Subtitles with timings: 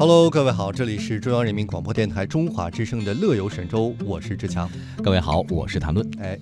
[0.00, 4.66] Hello，各位好，这里是中央人民广播电台中华之声的乐游神州，我是志强。
[5.04, 6.10] 各位好，我是谭论。
[6.18, 6.38] 哎，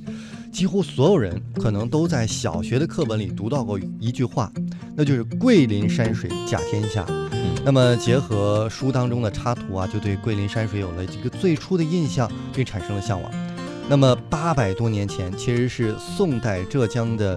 [0.52, 4.48] 几乎所有人可能都在小学的课本里读到过一句话，
[4.94, 7.04] 那就是“桂林山水甲天下”。
[7.34, 13.28] 嗯，那么结合书当中的插图啊，就对桂林山水有了这个最初的印象，并产生了向往。
[13.88, 17.36] 那么八百多年前，其实是宋代浙江的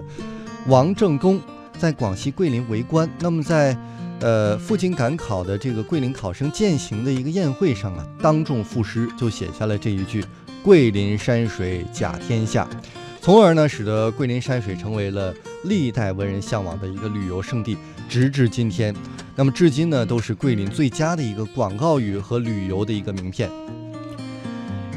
[0.68, 1.40] 王正公
[1.76, 3.76] 在广西桂林为官，那么在。
[4.22, 10.24] 呃，赴京赶考的这个桂林考生践行的一个宴会上啊，当众赋诗，就写下了这一句
[10.62, 12.68] “桂林山水甲天下”，
[13.20, 15.34] 从而呢，使得桂林山水成为了
[15.64, 17.76] 历代文人向往的一个旅游胜地，
[18.08, 18.94] 直至今天。
[19.34, 23.50] 那么，至今呢，都是桂林最佳的一个广告语和旅游的一个名片。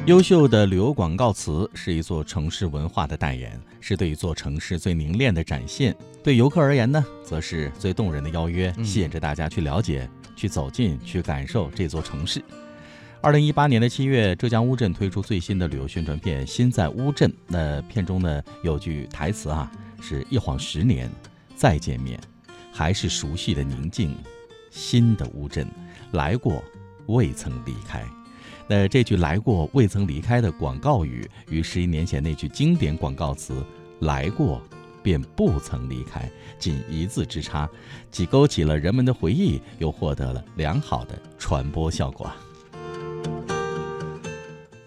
[0.06, 5.96] 优秀的旅游广告词是一座城市文化的代言，是对一座城市最凝练的展现。
[6.24, 12.40] 对游客而言呢，则是最动人的邀约，吸引着大家去了解、去走进、去感受这座城市。
[13.20, 17.28] 二零一八年的七月，浙江乌镇推出最新的旅游宣传片《心在乌镇》。
[17.48, 21.10] 那片中呢有句台词啊，是一晃十年，
[21.56, 22.20] 再见面，
[22.72, 24.16] 还是熟悉的宁静。
[24.70, 25.68] 新的乌镇，
[26.12, 26.64] 来过，
[27.08, 28.06] 未曾离开。
[28.68, 33.64] 那这句“来过未曾离开”的广告语，与十一年前那句经典广告词
[34.02, 34.60] “来过
[35.04, 37.70] 便不曾离开”仅一字之差，
[38.10, 42.32] 既勾起了人们的回忆，又获得了良好的传播效果。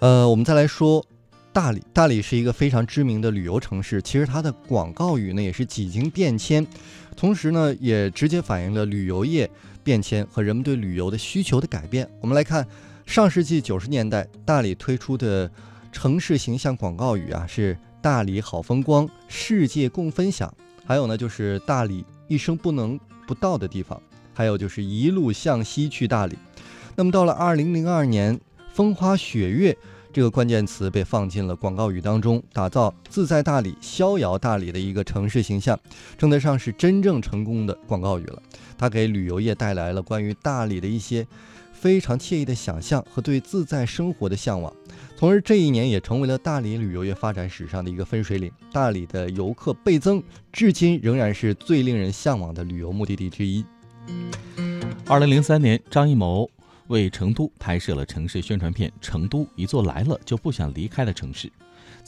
[0.00, 1.06] 呃，我们再来说
[1.52, 6.66] 大理，大理是一个非常知名的旅游城市，其实它的广告语呢也是几经变迁，
[7.16, 9.48] 同时呢也直接反映了旅游业
[9.84, 12.10] 变迁和人们对旅游的需求的改变。
[12.20, 12.66] 我们来看。
[13.08, 15.50] 上世纪九十年代，大理推出的
[15.90, 20.52] 城市形象广告语啊，是“大理好风光，世界共分享”。
[20.84, 23.98] 还有呢，就是“大理一生不能不到的地方”。
[24.34, 26.36] 还有就是“一路向西去大理”。
[26.96, 28.38] 那么到了二零零二年
[28.74, 29.74] ，“风花雪月”
[30.12, 35.80] 这个关键词被放进了广告语当中，打造自在大理、逍遥大理的一个城市形象，
[36.18, 38.42] 称得上是真正成功的广告语了。
[38.76, 41.26] 它给旅游业带来了关于大理的一些。
[41.80, 44.74] 非常惬意的想象和对自在生活的向往，
[45.16, 48.50] 从而这一年也成为了大理旅游业发展史上的一个分水岭。
[48.72, 50.20] 大理的游客倍增，
[50.52, 53.64] 至今仍然是最令人向往的旅游目的地之一。
[55.06, 56.50] 二零零三年，张艺谋
[56.88, 61.46] 为成都拍摄了城市宣传片《成都一座来了就不想离开的城市》。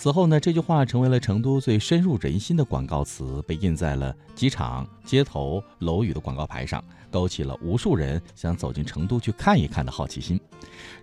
[0.00, 10.40] 此后呢，这句话成为了成都最深入人心的广告词，被印在了机场、街头、楼宇的广告牌上，勾起了无数人想走进成都去看一看的好奇心。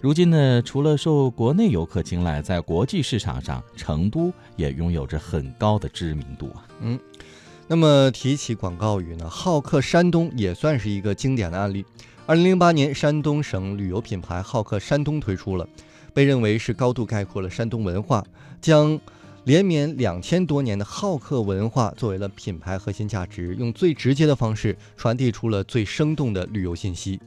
[0.02, 6.66] 如今呢，除了受国内游客青睐，在国际市场上，成都也拥有着很高的知名度啊。
[6.82, 7.00] 嗯，
[7.68, 11.86] 那么提起广告语呢，好客山东也算是一个经典的案例。
[12.26, 15.70] 二零零八年，山东省旅游品牌好客山东推出了。
[16.18, 18.26] 被认为是高度概括了山东文化，
[18.60, 19.00] 将
[19.44, 27.20] 连绵两千多年的好客文化作为了品牌核心价值，用最直接的方式传递出了最生动的旅游信息。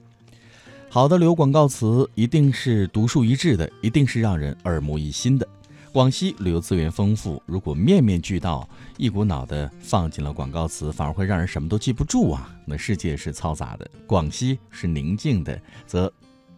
[0.89, 5.47] 好的旅游广告词一定是独树一帜的，一定是让人耳目一新的。
[5.93, 8.69] 广西旅游资源丰富，如果面面俱到，
[8.99, 12.53] 一股脑的放进了广告词，反而会让人什么都记不住啊。
[12.67, 16.13] 那世界是嘈杂的，广西是宁静的，则。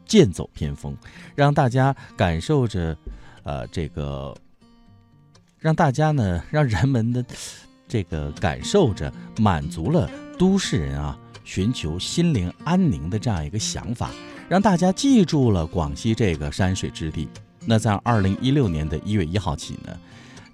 [0.07, 0.97] 剑走偏锋，
[1.35, 2.97] 让大家感受着，
[3.43, 4.35] 呃，这个，
[5.59, 7.25] 让大家呢，让人们的
[7.89, 14.11] 这个感受着，满足了都市人啊寻求心灵安宁的这样一个想法，
[14.49, 17.29] 让大家记住了广西这个山水之地。
[17.65, 19.97] 那在二零一六年的一月一号起呢，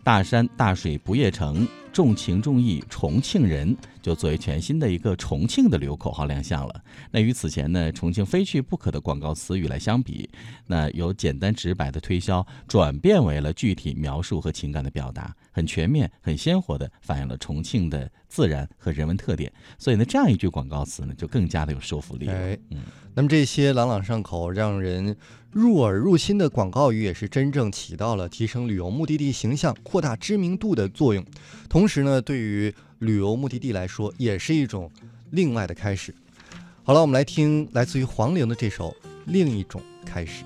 [0.03, 1.67] 大山大水不夜城。
[1.91, 6.85] 重情重义，重庆人就作为全新的一个重庆的旅游口号亮相了。
[7.11, 10.31] 那与此前呢，重庆非去不可的广告词语来相比，
[10.67, 19.53] 那由简单直白的推销转变为了具体描述和情感的表达，很全面、很鲜活的反映了重庆的自然和人文特点。
[19.77, 22.29] 所以呢，这样一句广告词呢，就更加的有说服力。
[22.29, 22.83] 哎，嗯，
[23.15, 25.17] 那么这些朗朗上口、让人
[25.59, 31.27] 入耳入心的广告语，也是真正起到了提升旅游目的地形象、扩大知名度的作用。
[31.69, 34.89] 同时呢，对于旅游目的地来说，也是一种
[35.31, 36.15] 另外的开始。
[36.85, 38.91] 好了，我们来听来自于黄龄的这首
[39.27, 40.45] 《另一种开始》。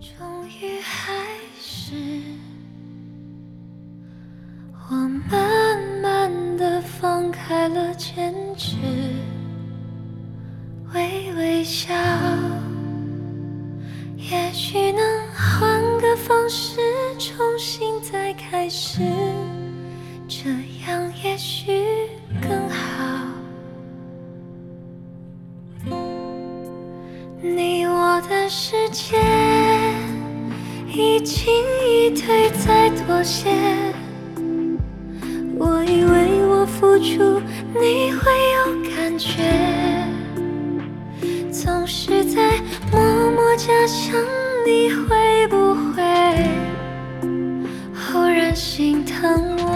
[0.00, 1.26] 终于还
[1.60, 1.92] 是
[4.88, 4.94] 我
[5.30, 8.76] 慢慢的放开了坚持，
[10.94, 11.92] 微微笑，
[28.50, 29.14] 世界
[30.86, 31.52] 一进
[31.86, 33.50] 一退再妥协
[35.58, 37.42] 我以为我付出
[37.74, 39.42] 你会有感觉。
[41.52, 42.58] 总是在
[42.90, 42.98] 默
[43.32, 44.14] 默假想
[44.64, 46.02] 你会不会
[47.92, 49.67] 忽然心疼我。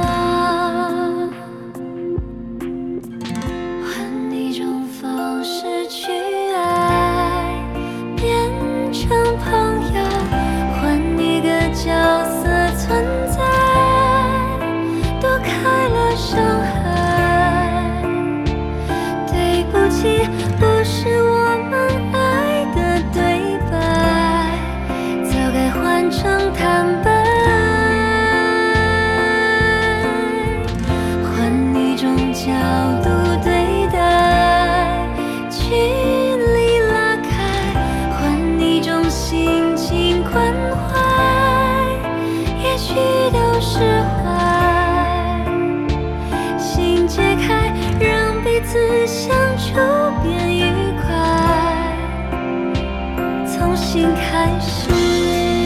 [54.03, 55.62] 经开始。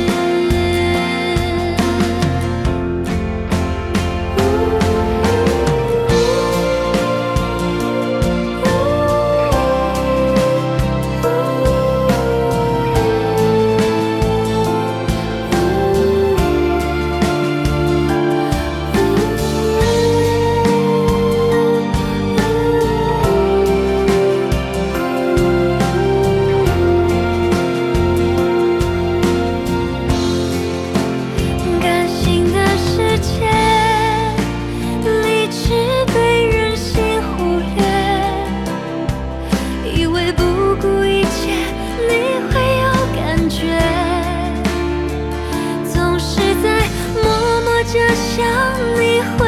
[47.96, 48.44] 家想
[49.00, 49.45] 你会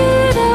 [0.00, 0.49] should